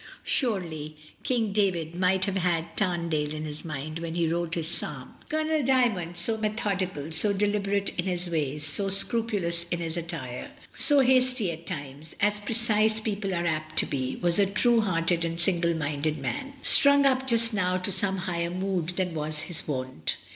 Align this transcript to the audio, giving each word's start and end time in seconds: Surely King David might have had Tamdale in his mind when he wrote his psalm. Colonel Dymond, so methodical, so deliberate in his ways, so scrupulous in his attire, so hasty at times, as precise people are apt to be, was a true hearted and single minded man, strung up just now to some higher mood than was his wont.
Surely 0.23 0.97
King 1.21 1.53
David 1.53 1.93
might 1.93 2.25
have 2.25 2.37
had 2.37 2.75
Tamdale 2.75 3.35
in 3.35 3.45
his 3.45 3.63
mind 3.63 3.99
when 3.99 4.15
he 4.15 4.27
wrote 4.27 4.55
his 4.55 4.67
psalm. 4.67 5.13
Colonel 5.29 5.61
Dymond, 5.63 6.17
so 6.17 6.37
methodical, 6.39 7.11
so 7.11 7.31
deliberate 7.33 7.93
in 7.99 8.05
his 8.05 8.27
ways, 8.27 8.65
so 8.65 8.89
scrupulous 8.89 9.67
in 9.69 9.77
his 9.77 9.95
attire, 9.97 10.49
so 10.73 11.01
hasty 11.01 11.51
at 11.51 11.67
times, 11.67 12.15
as 12.19 12.39
precise 12.39 12.99
people 12.99 13.35
are 13.35 13.45
apt 13.45 13.77
to 13.77 13.85
be, 13.85 14.15
was 14.15 14.39
a 14.39 14.47
true 14.47 14.81
hearted 14.81 15.23
and 15.23 15.39
single 15.39 15.75
minded 15.75 16.17
man, 16.17 16.53
strung 16.63 17.05
up 17.05 17.27
just 17.27 17.53
now 17.53 17.77
to 17.77 17.91
some 17.91 18.17
higher 18.17 18.49
mood 18.49 18.89
than 18.97 19.13
was 19.13 19.41
his 19.41 19.67
wont. 19.67 20.17